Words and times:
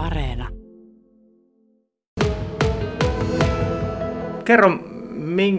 Areena. 0.00 0.48
Kerro, 4.44 4.70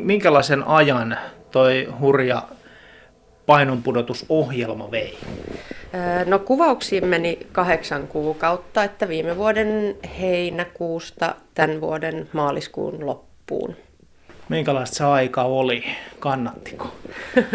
minkälaisen 0.04 0.64
ajan 0.64 1.18
toi 1.52 1.88
hurja 2.00 2.44
painonpudotusohjelma 3.46 4.92
vei? 4.92 5.18
No 6.26 6.40
kuvauksiin 6.40 7.06
meni 7.06 7.40
kahdeksan 7.52 8.08
kuukautta, 8.08 8.84
että 8.84 9.08
viime 9.08 9.38
vuoden 9.38 9.96
heinäkuusta 10.20 11.36
tämän 11.54 11.82
vuoden 11.82 12.30
maaliskuun 12.34 13.06
loppuun. 13.06 13.76
Minkälaista 14.50 14.96
se 14.96 15.04
aika 15.04 15.44
oli? 15.44 15.84
Kannattiko? 16.20 16.96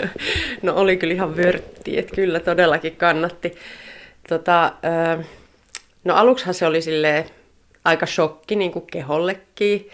no 0.62 0.74
oli 0.74 0.96
kyllä 0.96 1.14
ihan 1.14 1.36
vörtti, 1.36 1.98
että 1.98 2.14
kyllä 2.14 2.40
todellakin 2.40 2.96
kannatti. 2.96 3.54
Tota, 4.28 4.72
no 6.06 6.14
aluksihan 6.14 6.54
se 6.54 6.66
oli 6.66 6.82
sille 6.82 7.26
aika 7.84 8.06
shokki 8.06 8.56
niin 8.56 8.72
kuin 8.72 8.86
kehollekin. 8.86 9.90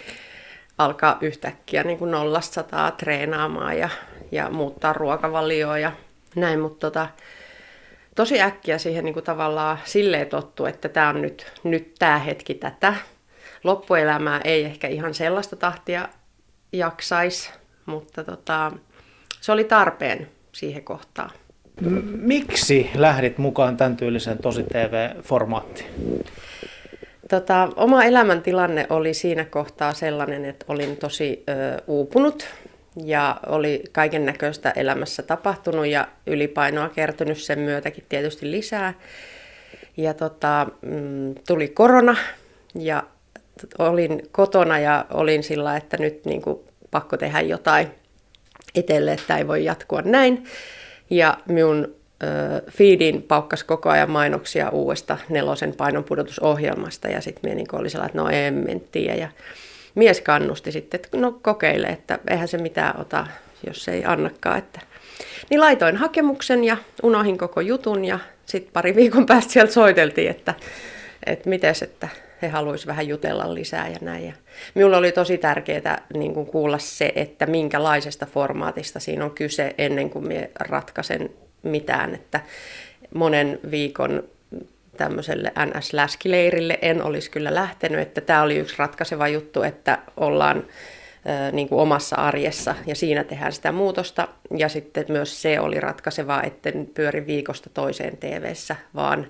Alkaa 0.79 1.19
yhtäkkiä 1.21 1.83
niin 1.83 1.99
kuin 1.99 2.11
nollasta 2.11 2.55
sataa 2.55 2.91
treenaamaan 2.91 3.79
ja, 3.79 3.89
ja 4.33 4.51
muuttaa 4.51 4.93
ruokavalioa 4.93 5.79
ja 5.79 5.93
näin, 6.37 6.61
mutta 6.61 6.87
tota, 6.87 7.09
tosi 8.15 8.41
äkkiä 8.41 8.79
siihen 8.79 9.05
niin 9.05 9.15
kuin 9.15 9.25
tavallaan 9.25 9.79
silleen 9.85 10.27
tottu, 10.27 10.67
että 10.67 10.89
tämä 10.89 11.09
on 11.09 11.23
nyt, 11.23 11.53
nyt 11.65 11.95
tämä 11.99 12.19
hetki 12.19 12.55
tätä. 12.55 12.95
Loppuelämää 13.65 14.41
ei 14.45 14.65
ehkä 14.65 14.89
ihan 14.89 15.15
sellaista 15.15 15.57
tahtia 15.57 16.09
jaksaisi, 16.73 17.51
mutta 17.87 18.25
tota, 18.25 18.73
se 19.41 19.53
oli 19.53 19.65
tarpeen 19.65 20.29
siihen 20.53 20.85
kohtaan. 20.85 21.31
Miksi 22.17 22.91
lähdit 22.95 23.39
mukaan 23.39 23.77
tämän 23.77 23.97
tyylisen 23.97 24.39
tosi 24.39 24.63
TV-formaattiin? 24.63 25.91
Tota, 27.31 27.69
oma 27.77 28.05
elämäntilanne 28.05 28.87
oli 28.91 29.15
siinä 29.15 29.45
kohtaa 29.45 29.93
sellainen, 29.93 30.45
että 30.45 30.65
olin 30.69 30.97
tosi 30.97 31.45
ö, 31.49 31.83
uupunut 31.87 32.47
ja 33.05 33.41
oli 33.47 33.83
kaiken 33.93 34.27
näköistä 34.27 34.73
elämässä 34.77 35.23
tapahtunut 35.23 35.87
ja 35.87 36.09
ylipainoa 36.27 36.89
kertynyt 36.89 37.39
sen 37.39 37.59
myötäkin 37.59 38.05
tietysti 38.09 38.51
lisää. 38.51 38.95
Ja 39.97 40.15
tota, 40.15 40.67
mm, 40.83 41.35
tuli 41.47 41.69
korona 41.69 42.17
ja 42.75 43.03
olin 43.79 44.23
kotona 44.33 44.79
ja 44.79 45.07
olin 45.11 45.43
sillä, 45.43 45.77
että 45.77 45.97
nyt 45.97 46.25
niin 46.25 46.43
kuin, 46.43 46.59
pakko 46.91 47.17
tehdä 47.17 47.41
jotain 47.41 47.89
itselle, 48.75 49.13
että 49.13 49.37
ei 49.37 49.49
voi 49.49 49.65
jatkua 49.65 50.03
näin. 50.03 50.45
Ja 51.13 51.39
minun 51.49 51.95
feedin 52.71 53.23
paukkas 53.23 53.65
koko 53.65 53.91
ajan 53.91 54.11
mainoksia 54.11 54.71
uudesta 54.71 55.19
nelosen 55.29 55.75
painonpudotusohjelmasta 55.77 57.09
ja 57.09 57.21
sitten 57.21 57.51
minä 57.51 57.55
niin 57.55 57.67
oli 57.73 57.91
sellainen, 57.91 58.11
että 58.11 58.23
no 58.23 58.29
en 58.29 58.83
tiedä. 58.93 59.15
Ja 59.15 59.29
mies 59.95 60.21
kannusti 60.21 60.73
sitten, 60.73 61.01
että 61.01 61.19
no 61.19 61.39
kokeile, 61.43 61.87
että 61.87 62.19
eihän 62.31 62.49
se 62.49 62.59
mitään 62.59 63.01
ota, 63.01 63.27
jos 63.67 63.89
ei 63.89 64.05
annakaan. 64.05 64.59
Että. 64.59 64.81
Niin 65.51 65.61
laitoin 65.61 65.97
hakemuksen 65.97 66.65
ja 66.65 66.77
unohin 67.03 67.39
koko 67.39 67.61
jutun 67.61 68.05
ja 68.05 68.19
sitten 68.47 68.73
pari 68.73 68.97
viikon 68.97 69.27
päästä 69.27 69.53
sieltä 69.53 69.73
soiteltiin, 69.73 70.31
että, 70.31 70.55
että 71.27 71.49
mites, 71.49 71.83
että 71.83 72.09
he 72.43 72.49
haluaisivat 72.49 72.89
vähän 72.89 73.09
jutella 73.09 73.55
lisää 73.55 73.89
ja 73.89 73.99
näin. 74.01 74.27
Ja 74.27 74.33
minulla 74.75 74.97
oli 74.97 75.13
tosi 75.13 75.39
tärkeää 75.39 76.03
niin 76.15 76.35
kuin 76.35 76.47
kuulla 76.47 76.79
se, 76.79 77.13
että 77.17 77.47
minkälaisesta 77.47 78.27
formaatista 78.27 79.01
siinä 79.01 79.25
on 79.25 79.31
kyse 79.31 79.75
ennen 79.79 80.11
kuin 80.11 80.27
minä 80.29 80.49
ratkaisen 80.61 81.31
mitään. 81.63 82.15
Että 82.15 82.41
monen 83.15 83.61
viikon 83.71 84.23
tämmöiselle 84.97 85.53
NS-läskileirille 85.57 86.79
en 86.83 87.03
olisi 87.03 87.31
kyllä 87.31 87.55
lähtenyt, 87.55 88.01
että 88.01 88.21
tämä 88.21 88.43
oli 88.43 88.57
yksi 88.57 88.75
ratkaiseva 88.79 89.29
juttu, 89.29 89.63
että 89.63 89.99
ollaan 90.17 90.65
niin 91.53 91.69
kuin 91.69 91.81
omassa 91.81 92.17
arjessa 92.17 92.75
ja 92.87 92.95
siinä 92.95 93.25
tehdään 93.25 93.53
sitä 93.53 93.73
muutosta. 93.73 94.29
Ja 94.57 94.69
sitten 94.69 95.05
myös 95.09 95.43
se 95.43 95.61
oli 95.61 95.81
ratkaisevaa, 95.81 96.43
etten 96.43 96.89
pyöri 96.95 97.27
viikosta 97.27 97.71
toiseen 97.75 98.17
tv 98.17 98.53
vaan, 98.95 99.27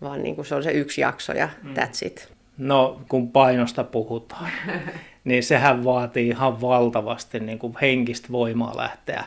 vaan 0.00 0.22
niin 0.22 0.34
kuin 0.34 0.46
se 0.46 0.54
on 0.54 0.62
se 0.62 0.70
yksi 0.70 1.00
jakso 1.00 1.32
ja 1.32 1.48
mm. 1.62 1.74
that's 1.74 2.06
it. 2.06 2.35
No, 2.58 3.00
kun 3.08 3.32
painosta 3.32 3.84
puhutaan, 3.84 4.50
niin 5.24 5.42
sehän 5.42 5.84
vaatii 5.84 6.28
ihan 6.28 6.60
valtavasti 6.60 7.40
niin 7.40 7.58
kuin 7.58 7.76
henkistä 7.80 8.28
voimaa 8.32 8.76
lähteä 8.76 9.24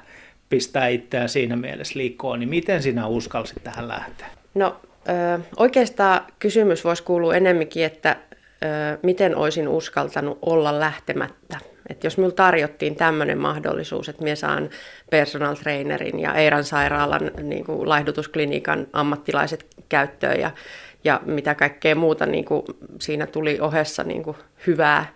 pistää 0.49 0.87
itseään 0.87 1.29
siinä 1.29 1.55
mielessä 1.55 1.99
liikkoon, 1.99 2.39
niin 2.39 2.49
miten 2.49 2.83
sinä 2.83 3.07
uskalsit 3.07 3.63
tähän 3.63 3.87
lähteä? 3.87 4.27
No 4.53 4.75
ö, 5.09 5.39
oikeastaan 5.57 6.21
kysymys 6.39 6.83
voisi 6.83 7.03
kuulua 7.03 7.35
enemminkin, 7.35 7.85
että 7.85 8.15
ö, 8.63 8.97
miten 9.03 9.35
olisin 9.35 9.67
uskaltanut 9.67 10.39
olla 10.41 10.79
lähtemättä. 10.79 11.57
Et 11.89 12.03
jos 12.03 12.17
minulle 12.17 12.35
tarjottiin 12.35 12.95
tämmöinen 12.95 13.37
mahdollisuus, 13.37 14.09
että 14.09 14.23
minä 14.23 14.35
saan 14.35 14.69
personal 15.09 15.55
trainerin 15.55 16.19
ja 16.19 16.33
Eiran 16.33 16.63
sairaalan 16.63 17.31
niin 17.43 17.65
kuin 17.65 17.89
laihdutusklinikan 17.89 18.87
ammattilaiset 18.93 19.65
käyttöön 19.89 20.39
ja 20.39 20.51
ja 21.03 21.21
mitä 21.25 21.55
kaikkea 21.55 21.95
muuta 21.95 22.25
niin 22.25 22.45
kuin 22.45 22.63
siinä 22.99 23.27
tuli 23.27 23.59
ohessa 23.59 24.03
niin 24.03 24.23
kuin 24.23 24.37
hyvää, 24.67 25.13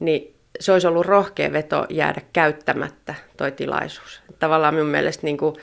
niin 0.00 0.34
se 0.60 0.72
olisi 0.72 0.86
ollut 0.86 1.06
rohkea 1.06 1.52
veto 1.52 1.86
jäädä 1.90 2.20
käyttämättä 2.32 3.14
toi 3.36 3.52
tilaisuus. 3.52 4.22
Tavallaan 4.38 4.74
minun 4.74 4.88
mielestä 4.88 5.26
niin 5.26 5.38
kuin, 5.38 5.54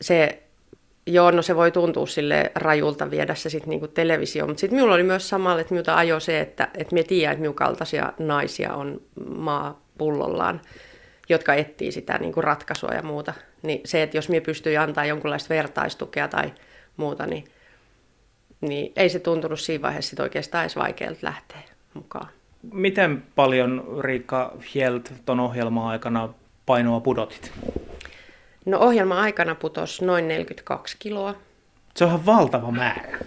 se, 0.00 0.42
joo, 1.06 1.30
no 1.30 1.42
se 1.42 1.56
voi 1.56 1.70
tuntua 1.70 2.06
sille 2.06 2.52
rajulta 2.54 3.10
viedä 3.10 3.34
se 3.34 3.50
sitten 3.50 3.70
niin 3.70 3.90
televisio, 3.94 4.46
mutta 4.46 4.60
sitten 4.60 4.76
minulla 4.76 4.94
oli 4.94 5.02
myös 5.02 5.28
samalla, 5.28 5.60
että 5.60 5.74
minulta 5.74 5.96
ajo 5.96 6.20
se, 6.20 6.40
että, 6.40 6.68
että 6.74 6.94
minä 6.94 7.06
tiedän, 7.08 7.32
että 7.32 7.40
minun 7.40 7.54
kaltaisia 7.54 8.12
naisia 8.18 8.74
on 8.74 9.00
maa 9.28 9.80
pullollaan, 9.98 10.60
jotka 11.28 11.54
etsii 11.54 11.92
sitä 11.92 12.18
niin 12.18 12.32
kuin 12.32 12.44
ratkaisua 12.44 12.90
ja 12.94 13.02
muuta. 13.02 13.34
Niin 13.62 13.80
se, 13.84 14.02
että 14.02 14.16
jos 14.16 14.28
minä 14.28 14.40
pystyin 14.40 14.80
antaa 14.80 15.04
jonkunlaista 15.04 15.54
vertaistukea 15.54 16.28
tai 16.28 16.52
muuta, 16.96 17.26
niin 17.26 17.44
niin 18.60 18.92
ei 18.96 19.08
se 19.08 19.18
tuntunut 19.18 19.60
siinä 19.60 19.82
vaiheessa 19.82 20.22
oikeastaan 20.22 20.64
edes 20.64 20.76
vaikealta 20.76 21.18
lähteä 21.22 21.62
mukaan. 21.94 22.28
Miten 22.72 23.22
paljon 23.34 23.98
Riikka 24.00 24.56
Hjelt 24.74 25.12
tuon 25.26 25.40
ohjelman 25.40 25.86
aikana 25.86 26.28
painoa 26.66 27.00
pudotit? 27.00 27.52
No 28.66 28.78
ohjelman 28.78 29.18
aikana 29.18 29.54
putos 29.54 30.02
noin 30.02 30.28
42 30.28 30.96
kiloa. 30.98 31.34
Se 31.96 32.04
on 32.04 32.26
valtava 32.26 32.70
määrä. 32.70 33.18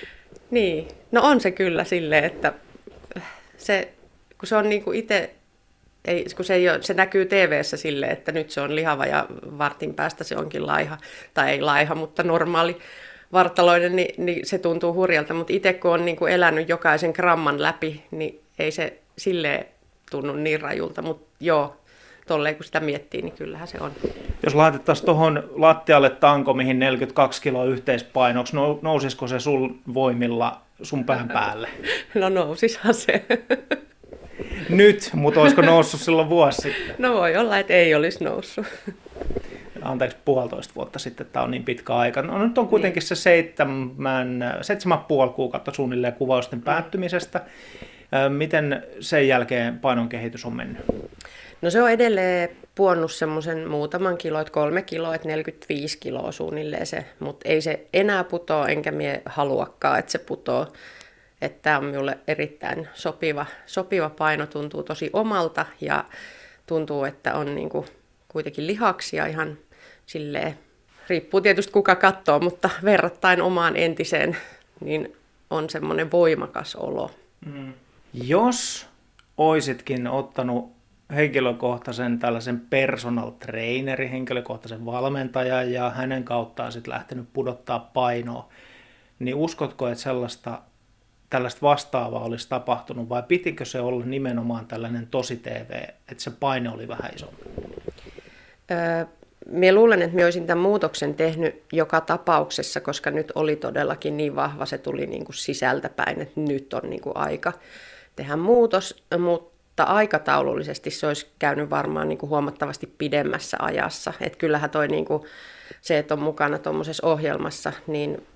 niin, 0.50 0.88
no 1.12 1.22
on 1.22 1.40
se 1.40 1.50
kyllä 1.50 1.84
silleen, 1.84 2.24
että 2.24 2.52
se, 3.56 3.92
kun 4.38 4.46
se 4.46 4.56
on 4.56 4.68
niin 4.68 4.82
kuin 4.82 4.98
itse, 4.98 5.34
ei, 6.04 6.26
kun 6.36 6.44
se, 6.44 6.54
ei 6.54 6.68
ole, 6.68 6.82
se 6.82 6.94
näkyy 6.94 7.26
tv 7.26 7.62
silleen, 7.62 8.12
että 8.12 8.32
nyt 8.32 8.50
se 8.50 8.60
on 8.60 8.76
lihava 8.76 9.06
ja 9.06 9.26
vartin 9.58 9.94
päästä 9.94 10.24
se 10.24 10.36
onkin 10.36 10.66
laiha, 10.66 10.98
tai 11.34 11.50
ei 11.50 11.60
laiha, 11.60 11.94
mutta 11.94 12.22
normaali 12.22 12.78
vartaloinen, 13.32 13.96
niin, 13.96 14.24
niin 14.24 14.46
se 14.46 14.58
tuntuu 14.58 14.94
hurjalta, 14.94 15.34
mutta 15.34 15.52
itse 15.52 15.72
kun 15.72 15.90
on 15.90 16.04
niin 16.04 16.16
kuin 16.16 16.32
elänyt 16.32 16.68
jokaisen 16.68 17.12
gramman 17.14 17.62
läpi, 17.62 18.04
niin 18.10 18.40
ei 18.58 18.70
se 18.70 18.98
silleen 19.18 19.66
tunnu 20.10 20.32
niin 20.32 20.60
rajulta, 20.60 21.02
mutta 21.02 21.28
joo, 21.40 21.76
tolleen 22.26 22.56
kun 22.56 22.64
sitä 22.64 22.80
miettii, 22.80 23.22
niin 23.22 23.34
kyllähän 23.34 23.68
se 23.68 23.78
on. 23.80 23.92
Jos 24.44 24.54
laitettaisiin 24.54 25.06
tuohon 25.06 25.50
lattialle 25.56 26.10
tanko, 26.10 26.54
mihin 26.54 26.78
42 26.78 27.42
kiloa 27.42 27.64
yhteispainoksi, 27.64 28.56
nousisiko 28.82 29.28
se 29.28 29.40
sun 29.40 29.80
voimilla 29.94 30.60
sun 30.82 31.04
pään 31.04 31.28
päälle? 31.28 31.68
No 32.14 32.28
nousishan 32.28 32.94
se. 32.94 33.24
Nyt, 34.68 35.10
mutta 35.14 35.40
olisiko 35.40 35.62
noussut 35.62 36.00
silloin 36.00 36.28
vuosi 36.28 36.62
sitten? 36.62 36.94
No 36.98 37.14
voi 37.14 37.36
olla, 37.36 37.58
että 37.58 37.72
ei 37.72 37.94
olisi 37.94 38.24
noussut 38.24 38.66
anteeksi, 39.88 40.16
puolitoista 40.24 40.74
vuotta 40.74 40.98
sitten, 40.98 41.26
tämä 41.26 41.44
on 41.44 41.50
niin 41.50 41.64
pitkä 41.64 41.94
aika. 41.94 42.22
No 42.22 42.46
nyt 42.46 42.58
on 42.58 42.68
kuitenkin 42.68 43.02
se 43.02 43.14
seitsemän, 43.14 44.58
seitsemän 44.62 44.98
puoli 44.98 45.30
kuukautta 45.30 45.72
suunnilleen 45.74 46.12
kuvausten 46.12 46.62
päättymisestä. 46.62 47.40
Miten 48.28 48.86
sen 49.00 49.28
jälkeen 49.28 49.78
painon 49.78 50.08
kehitys 50.08 50.44
on 50.44 50.56
mennyt? 50.56 50.82
No 51.62 51.70
se 51.70 51.82
on 51.82 51.90
edelleen 51.90 52.48
puonnut 52.74 53.12
semmoisen 53.12 53.68
muutaman 53.68 54.18
kilo, 54.18 54.40
että 54.40 54.52
kolme 54.52 54.82
kiloa, 54.82 55.14
että 55.14 55.28
45 55.28 55.98
kiloa 55.98 56.32
suunnilleen 56.32 56.86
se, 56.86 57.04
mutta 57.20 57.48
ei 57.48 57.60
se 57.60 57.86
enää 57.92 58.24
putoa, 58.24 58.68
enkä 58.68 58.90
mie 58.90 59.22
haluakaan, 59.26 59.98
että 59.98 60.12
se 60.12 60.18
putoo. 60.18 60.66
Että 61.42 61.58
tämä 61.62 61.78
on 61.78 61.84
minulle 61.84 62.18
erittäin 62.28 62.88
sopiva, 62.94 63.46
sopiva 63.66 64.10
paino, 64.10 64.46
tuntuu 64.46 64.82
tosi 64.82 65.10
omalta 65.12 65.66
ja 65.80 66.04
tuntuu, 66.66 67.04
että 67.04 67.34
on 67.34 67.54
niinku 67.54 67.86
kuitenkin 68.28 68.66
lihaksia 68.66 69.26
ihan 69.26 69.58
silleen, 70.08 70.58
riippuu 71.08 71.40
tietysti 71.40 71.72
kuka 71.72 71.96
katsoo, 71.96 72.40
mutta 72.40 72.70
verrattain 72.84 73.42
omaan 73.42 73.76
entiseen, 73.76 74.36
niin 74.80 75.16
on 75.50 75.70
semmoinen 75.70 76.10
voimakas 76.10 76.76
olo. 76.76 77.10
Mm. 77.46 77.72
Jos 78.12 78.86
oisitkin 79.36 80.06
ottanut 80.06 80.72
henkilökohtaisen 81.14 82.18
tällaisen 82.18 82.60
personal 82.60 83.30
traineri, 83.30 84.10
henkilökohtaisen 84.10 84.86
valmentajan 84.86 85.72
ja 85.72 85.90
hänen 85.90 86.24
kauttaan 86.24 86.72
sitten 86.72 86.94
lähtenyt 86.94 87.28
pudottaa 87.32 87.78
painoa, 87.78 88.48
niin 89.18 89.34
uskotko, 89.34 89.88
että 89.88 90.02
sellaista 90.02 90.62
tällaista 91.30 91.60
vastaavaa 91.62 92.24
olisi 92.24 92.48
tapahtunut 92.48 93.08
vai 93.08 93.22
pitikö 93.22 93.64
se 93.64 93.80
olla 93.80 94.04
nimenomaan 94.04 94.66
tällainen 94.66 95.06
tosi 95.06 95.36
TV, 95.36 95.70
että 95.82 96.22
se 96.22 96.30
paine 96.30 96.70
oli 96.70 96.88
vähän 96.88 97.10
isompi? 97.14 97.44
Öö, 98.70 99.06
Mie 99.48 99.72
luulen, 99.72 100.02
että 100.02 100.14
minä 100.14 100.26
olisin 100.26 100.46
tämän 100.46 100.62
muutoksen 100.62 101.14
tehnyt 101.14 101.62
joka 101.72 102.00
tapauksessa, 102.00 102.80
koska 102.80 103.10
nyt 103.10 103.32
oli 103.34 103.56
todellakin 103.56 104.16
niin 104.16 104.36
vahva, 104.36 104.66
se 104.66 104.78
tuli 104.78 105.06
niin 105.06 105.24
kuin 105.24 105.36
sisältäpäin, 105.36 106.20
että 106.20 106.40
nyt 106.40 106.74
on 106.74 106.90
niin 106.90 107.00
kuin 107.00 107.16
aika 107.16 107.52
tehdä 108.16 108.36
muutos, 108.36 109.02
mutta 109.18 109.84
aikataulullisesti 109.84 110.90
se 110.90 111.06
olisi 111.06 111.26
käynyt 111.38 111.70
varmaan 111.70 112.08
niin 112.08 112.18
kuin 112.18 112.30
huomattavasti 112.30 112.86
pidemmässä 112.98 113.56
ajassa. 113.60 114.12
että 114.20 114.38
kyllähän 114.38 114.70
toi 114.70 114.88
niin 114.88 115.04
kuin, 115.04 115.22
se, 115.80 115.98
että 115.98 116.14
on 116.14 116.22
mukana 116.22 116.58
tuommoisessa 116.58 117.06
ohjelmassa, 117.06 117.72
niin 117.86 118.26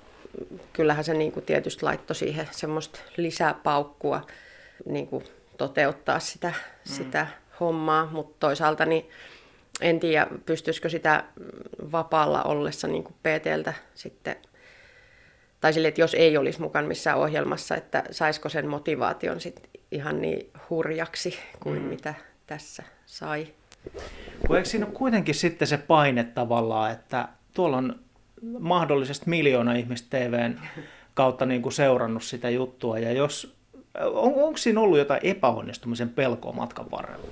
kyllähän 0.72 1.04
se 1.04 1.14
niin 1.14 1.32
kuin 1.32 1.46
tietysti 1.46 1.82
laittoi 1.82 2.16
siihen 2.16 2.48
semmoista 2.50 3.00
lisäpaukkua 3.16 4.26
niin 4.86 5.06
kuin 5.06 5.24
toteuttaa 5.56 6.20
sitä, 6.20 6.48
mm. 6.48 6.54
sitä 6.84 7.26
hommaa, 7.60 8.06
mutta 8.12 8.36
toisaalta 8.40 8.84
niin 8.86 9.10
en 9.82 10.00
tiedä, 10.00 10.26
pystyisikö 10.46 10.88
sitä 10.88 11.24
vapaalla 11.92 12.42
ollessa 12.42 12.88
niin 12.88 13.04
kuin 13.04 13.14
PTltä 13.22 13.74
sitten, 13.94 14.36
tai 15.60 15.72
sille, 15.72 15.88
että 15.88 16.00
jos 16.00 16.14
ei 16.14 16.36
olisi 16.36 16.60
mukana 16.60 16.88
missään 16.88 17.18
ohjelmassa, 17.18 17.76
että 17.76 18.04
saisiko 18.10 18.48
sen 18.48 18.68
motivaation 18.68 19.40
sitten 19.40 19.70
ihan 19.90 20.20
niin 20.20 20.50
hurjaksi 20.70 21.38
kuin 21.60 21.82
mm. 21.82 21.88
mitä 21.88 22.14
tässä 22.46 22.82
sai. 23.06 23.46
Kun 24.46 24.56
eikö 24.56 24.68
siinä 24.68 24.86
ole 24.86 24.94
kuitenkin 24.94 25.34
sitten 25.34 25.68
se 25.68 25.78
paine 25.78 26.24
tavallaan, 26.24 26.92
että 26.92 27.28
tuolla 27.54 27.76
on 27.76 27.98
mahdollisesti 28.58 29.30
miljoona 29.30 29.74
ihmistä 29.74 30.18
TVn 30.18 30.60
kautta 31.14 31.46
niin 31.46 31.62
kuin 31.62 31.72
seurannut 31.72 32.22
sitä 32.22 32.50
juttua, 32.50 32.98
ja 32.98 33.12
jos, 33.12 33.56
on, 34.00 34.34
onko 34.34 34.56
siinä 34.56 34.80
ollut 34.80 34.98
jotain 34.98 35.20
epäonnistumisen 35.22 36.08
pelkoa 36.08 36.52
matkan 36.52 36.90
varrella? 36.90 37.26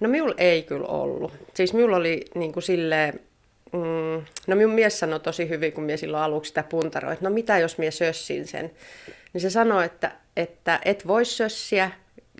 No 0.00 0.08
minulla 0.08 0.34
ei 0.38 0.62
kyllä 0.62 0.86
ollut. 0.86 1.32
Siis 1.54 1.74
minulla 1.74 1.96
oli 1.96 2.24
niin 2.34 2.52
kuin 2.52 2.62
silleen, 2.62 3.20
mm, 3.72 4.24
no 4.46 4.56
minun 4.56 4.74
mies 4.74 4.98
sanoi 4.98 5.20
tosi 5.20 5.48
hyvin, 5.48 5.72
kun 5.72 5.84
mies 5.84 6.00
silloin 6.00 6.22
aluksi 6.22 6.48
sitä 6.48 6.62
puntaroi, 6.62 7.12
että 7.12 7.24
no 7.24 7.30
mitä 7.30 7.58
jos 7.58 7.78
mies 7.78 7.98
sössin 7.98 8.46
sen. 8.46 8.70
Niin 9.32 9.40
se 9.40 9.50
sanoi, 9.50 9.84
että, 9.84 10.12
että 10.36 10.80
et 10.84 11.06
voi 11.06 11.24
sössiä, 11.24 11.90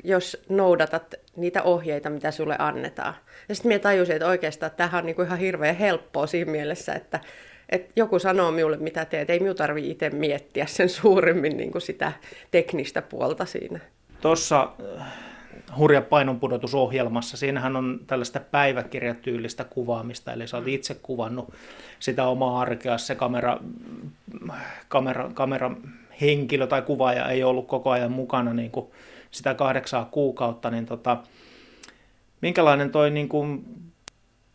jos 0.04 0.42
noudatat 0.48 1.14
niitä 1.36 1.62
ohjeita, 1.62 2.10
mitä 2.10 2.30
sulle 2.30 2.56
annetaan. 2.58 3.14
Ja 3.48 3.54
sitten 3.54 3.68
minä 3.68 3.78
tajusin, 3.78 4.16
että 4.16 4.28
oikeastaan 4.28 4.72
tämähän 4.76 4.98
on 4.98 5.06
niinku 5.06 5.22
ihan 5.22 5.38
hirveän 5.38 5.76
helppoa 5.76 6.26
siinä 6.26 6.50
mielessä, 6.50 6.94
että, 6.94 7.20
että 7.68 7.92
joku 7.96 8.18
sanoo 8.18 8.50
minulle, 8.50 8.76
mitä 8.76 9.04
teet. 9.04 9.30
Ei 9.30 9.40
minun 9.40 9.56
tarvitse 9.56 9.90
itse 9.90 10.10
miettiä 10.10 10.66
sen 10.66 10.88
suuremmin 10.88 11.56
niin 11.56 11.80
sitä 11.80 12.12
teknistä 12.50 13.02
puolta 13.02 13.44
siinä. 13.44 13.80
Tuossa 14.20 14.68
hurja 15.76 16.02
painonpudotusohjelmassa. 16.02 17.36
Siinähän 17.36 17.76
on 17.76 18.00
tällaista 18.06 18.40
päiväkirjatyylistä 18.40 19.64
kuvaamista, 19.64 20.32
eli 20.32 20.46
sä 20.46 20.56
oot 20.56 20.68
itse 20.68 20.94
kuvannut 20.94 21.52
sitä 22.00 22.26
omaa 22.26 22.60
arkea, 22.60 22.98
se 22.98 23.14
kamera, 23.14 23.58
kamera, 24.88 25.30
kamera 25.34 25.70
henkilö 26.20 26.66
tai 26.66 26.82
kuvaaja 26.82 27.28
ei 27.28 27.44
ollut 27.44 27.66
koko 27.66 27.90
ajan 27.90 28.12
mukana 28.12 28.54
niin 28.54 28.70
kuin 28.70 28.86
sitä 29.30 29.54
kahdeksaa 29.54 30.04
kuukautta, 30.04 30.70
niin 30.70 30.86
tota, 30.86 31.16
minkälainen 32.40 32.90
toi 32.90 33.10
niin 33.10 33.28
kuin 33.28 33.64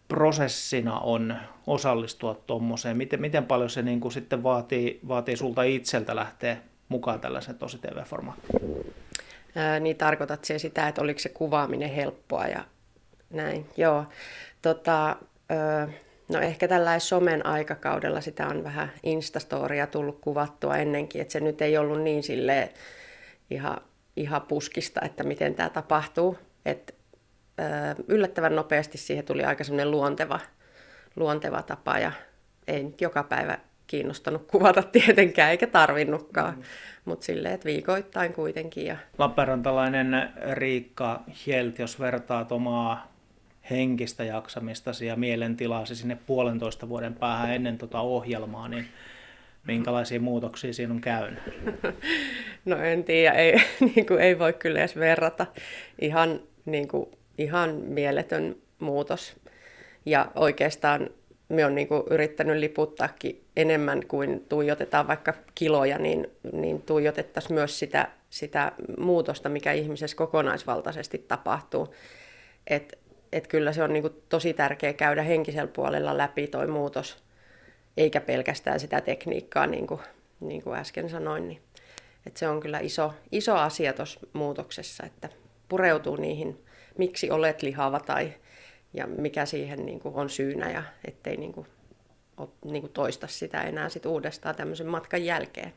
prosessina 0.08 1.00
on 1.00 1.36
osallistua 1.68 2.42
tuommoiseen? 2.48 2.98
Miten, 2.98 3.22
miten 3.22 3.46
paljon 3.46 3.70
se 3.70 3.82
niin 3.82 4.00
kuin 4.00 4.12
sitten 4.12 4.44
vaatii, 4.44 5.00
vaatii 5.08 5.38
sulta 5.38 5.64
itseltä 5.64 6.16
lähteä 6.16 6.58
mukaan 6.90 7.20
tällaisen 7.20 7.58
tosi 7.58 7.78
TV-formaattiin? 7.78 9.05
Niin 9.80 9.98
tarkoitat 9.98 10.46
se 10.46 10.60
sitä, 10.60 10.88
että 10.88 11.02
oliko 11.02 11.20
se 11.20 11.30
kuvaaminen 11.30 11.90
helppoa 11.90 12.48
ja 12.48 12.64
näin. 13.30 13.70
Joo. 13.78 14.06
Tota, 14.62 15.16
no 16.30 16.40
ehkä 16.40 16.68
tällä 16.68 17.00
somen 17.00 17.46
aikakaudella 17.46 18.22
sitä 18.22 18.48
on 18.48 18.64
vähän 18.64 18.92
Instastoria 19.04 19.88
tullut 19.88 20.20
kuvattua 20.22 20.78
ennenkin, 20.78 21.22
että 21.22 21.32
se 21.32 21.40
nyt 21.40 21.62
ei 21.62 21.78
ollut 21.78 22.02
niin 22.02 22.24
sille 22.24 22.70
ihan, 23.50 23.78
ihan 24.16 24.42
puskista, 24.42 25.02
että 25.02 25.24
miten 25.24 25.56
tämä 25.56 25.70
tapahtuu. 25.70 26.38
Et, 26.66 26.96
yllättävän 28.08 28.56
nopeasti 28.56 28.98
siihen 28.98 29.26
tuli 29.26 29.44
aika 29.44 29.64
semmoinen 29.64 29.92
luonteva, 29.92 30.40
luonteva 31.16 31.62
tapa 31.62 32.00
ja 32.00 32.12
ei 32.68 32.84
nyt 32.84 33.02
joka 33.02 33.24
päivä 33.24 33.60
kiinnostanut 33.88 34.48
kuvata 34.52 34.84
tietenkään, 34.92 35.52
eikä 35.52 35.68
tarvinnutkaan. 35.68 36.56
Mm. 36.56 36.64
Mutta 37.06 37.26
silleen, 37.26 37.54
että 37.54 37.66
viikoittain 37.66 38.34
kuitenkin. 38.34 38.86
Ja... 38.86 38.98
Lappeenrantalainen 39.18 40.30
Riikka 40.54 41.24
Hjelt, 41.46 41.80
jos 41.80 42.00
vertaat 42.00 42.52
omaa 42.52 43.16
henkistä 43.70 44.24
jaksamistasi 44.24 45.06
ja 45.06 45.16
mielentilaasi 45.16 45.96
sinne 45.96 46.18
puolentoista 46.28 46.90
vuoden 46.90 47.14
päähän 47.14 47.52
ennen 47.52 47.78
tuota 47.78 48.00
ohjelmaa, 48.00 48.68
niin 48.68 48.88
minkälaisia 49.68 50.20
muutoksia 50.20 50.74
siinä 50.74 50.94
on 50.94 51.02
käynyt? 51.02 51.40
No 52.66 52.78
en 52.78 53.04
tiedä, 53.04 53.32
ei, 53.32 53.54
niin 53.96 54.06
kuin, 54.06 54.20
ei 54.20 54.40
voi 54.40 54.54
kyllä 54.54 54.80
edes 54.80 54.96
verrata. 54.96 55.46
Ihan, 56.02 56.40
niin 56.66 56.88
kuin, 56.88 57.10
ihan 57.38 57.76
mieletön 57.76 58.56
muutos. 58.80 59.36
Ja 60.06 60.32
oikeastaan 60.36 61.10
me 61.50 61.66
on 61.66 61.76
niin 61.76 61.88
yrittänyt 62.10 62.58
liputtaakin 62.58 63.46
enemmän 63.56 64.08
kuin 64.08 64.46
tuijotetaan 64.50 65.08
vaikka 65.08 65.34
kiloja, 65.56 65.98
niin, 65.98 66.28
niin 66.52 66.82
tuijotettaisiin 66.82 67.54
myös 67.54 67.80
sitä, 67.80 68.08
sitä 68.30 68.72
muutosta, 68.98 69.50
mikä 69.50 69.72
ihmisessä 69.72 70.18
kokonaisvaltaisesti 70.18 71.18
tapahtuu. 71.18 71.96
Et, 72.68 73.00
et 73.32 73.48
kyllä 73.48 73.74
se 73.74 73.84
on 73.84 73.94
niin 73.94 74.24
tosi 74.30 74.54
tärkeää 74.54 74.94
käydä 74.94 75.22
henkisellä 75.22 75.68
puolella 75.68 76.18
läpi 76.18 76.48
tuo 76.48 76.68
muutos, 76.68 77.18
eikä 77.98 78.22
pelkästään 78.22 78.80
sitä 78.80 79.02
tekniikkaa, 79.02 79.68
niin 79.68 79.88
kuin, 79.88 80.02
niin 80.40 80.64
kuin 80.64 80.80
äsken 80.80 81.10
sanoin. 81.10 81.48
Niin, 81.48 81.62
et 82.26 82.38
se 82.38 82.48
on 82.48 82.60
kyllä 82.60 82.80
iso, 82.80 83.14
iso 83.32 83.56
asia 83.56 83.94
tuossa 83.94 84.20
muutoksessa, 84.34 85.06
että 85.06 85.30
pureutuu 85.70 86.16
niihin, 86.16 86.66
miksi 86.98 87.32
olet 87.32 87.62
lihava 87.62 88.00
tai 88.00 88.34
ja 88.96 89.08
mikä 89.08 89.46
siihen 89.46 89.86
niin 89.86 90.00
kuin 90.00 90.16
on 90.16 90.30
syynä 90.30 90.72
ja 90.72 90.84
ettei 91.06 91.38
niin 91.38 91.54
kuin, 91.54 91.68
niin 92.66 92.82
kuin 92.82 92.94
toista 92.94 93.28
sitä 93.28 93.62
enää 93.62 93.90
sit 93.90 94.06
uudestaan 94.06 94.56
tämmöisen 94.56 94.88
matkan 94.88 95.26
jälkeen. 95.26 95.74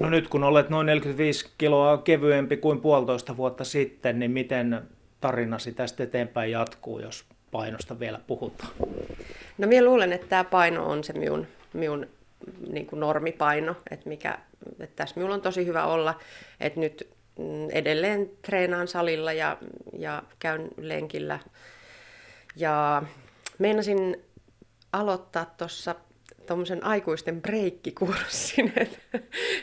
No 0.00 0.10
nyt 0.10 0.28
kun 0.28 0.44
olet 0.44 0.70
noin 0.70 0.86
45 0.86 1.48
kiloa 1.58 1.98
kevyempi 1.98 2.56
kuin 2.56 2.80
puolitoista 2.80 3.36
vuotta 3.36 3.64
sitten, 3.64 4.18
niin 4.18 4.30
miten 4.30 4.82
tarinasi 5.20 5.72
tästä 5.72 6.02
eteenpäin 6.02 6.50
jatkuu, 6.50 6.98
jos 6.98 7.24
painosta 7.50 8.00
vielä 8.00 8.20
puhutaan? 8.26 8.70
No 9.58 9.68
minä 9.68 9.84
luulen, 9.84 10.12
että 10.12 10.26
tämä 10.26 10.44
paino 10.44 10.86
on 10.86 11.04
se 11.04 11.12
minun, 11.12 11.46
minun 11.72 12.06
niin 12.70 12.86
kuin 12.86 13.00
normipaino, 13.00 13.76
että, 13.90 14.08
mikä, 14.08 14.38
että 14.80 14.96
tässä 14.96 15.16
minulla 15.16 15.34
on 15.34 15.40
tosi 15.40 15.66
hyvä 15.66 15.86
olla, 15.86 16.20
että 16.60 16.80
nyt 16.80 17.08
mm, 17.38 17.70
edelleen 17.70 18.30
treenaan 18.42 18.88
salilla 18.88 19.32
ja, 19.32 19.58
ja 19.98 20.22
käyn 20.38 20.68
lenkillä 20.76 21.38
ja 22.56 23.02
meinasin 23.58 24.16
aloittaa 24.92 25.44
tuossa 25.44 25.94
tuommoisen 26.46 26.84
aikuisten 26.84 27.42
breikkikurssin, 27.42 28.72
että 28.82 28.98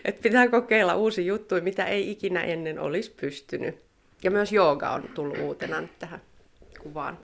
et 0.06 0.22
pitää 0.22 0.48
kokeilla 0.48 0.96
uusi 0.96 1.26
juttu, 1.26 1.56
mitä 1.62 1.86
ei 1.86 2.12
ikinä 2.12 2.42
ennen 2.44 2.80
olisi 2.80 3.12
pystynyt. 3.22 3.86
Ja 4.24 4.32
myös 4.32 4.52
jooga 4.52 4.90
on 4.90 5.04
tullut 5.16 5.38
uutena 5.38 5.82
nyt 5.82 6.00
tähän 6.00 6.22
kuvaan. 6.84 7.18